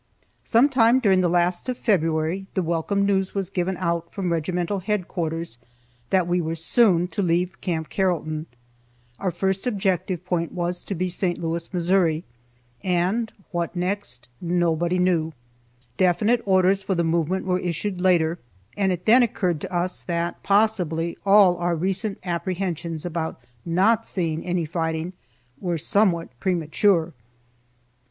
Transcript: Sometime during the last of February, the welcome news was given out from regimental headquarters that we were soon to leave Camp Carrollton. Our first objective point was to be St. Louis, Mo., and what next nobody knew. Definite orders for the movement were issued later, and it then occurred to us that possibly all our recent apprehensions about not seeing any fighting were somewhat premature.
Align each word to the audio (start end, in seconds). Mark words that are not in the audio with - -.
Sometime 0.43 0.97
during 0.99 1.21
the 1.21 1.29
last 1.29 1.69
of 1.69 1.77
February, 1.77 2.47
the 2.55 2.63
welcome 2.63 3.05
news 3.05 3.35
was 3.35 3.51
given 3.51 3.77
out 3.77 4.11
from 4.11 4.33
regimental 4.33 4.79
headquarters 4.79 5.59
that 6.09 6.25
we 6.25 6.41
were 6.41 6.55
soon 6.55 7.07
to 7.09 7.21
leave 7.21 7.61
Camp 7.61 7.87
Carrollton. 7.89 8.47
Our 9.19 9.29
first 9.29 9.67
objective 9.67 10.25
point 10.25 10.53
was 10.53 10.81
to 10.85 10.95
be 10.95 11.07
St. 11.07 11.37
Louis, 11.37 11.71
Mo., 11.71 12.21
and 12.83 13.31
what 13.51 13.75
next 13.75 14.27
nobody 14.41 14.97
knew. 14.97 15.33
Definite 15.97 16.41
orders 16.47 16.81
for 16.81 16.95
the 16.95 17.03
movement 17.03 17.45
were 17.45 17.59
issued 17.59 18.01
later, 18.01 18.39
and 18.75 18.91
it 18.91 19.05
then 19.05 19.21
occurred 19.21 19.61
to 19.61 19.71
us 19.71 20.01
that 20.01 20.41
possibly 20.41 21.15
all 21.27 21.57
our 21.57 21.75
recent 21.75 22.17
apprehensions 22.23 23.05
about 23.05 23.39
not 23.67 24.07
seeing 24.07 24.43
any 24.47 24.65
fighting 24.65 25.13
were 25.59 25.77
somewhat 25.77 26.29
premature. 26.39 27.13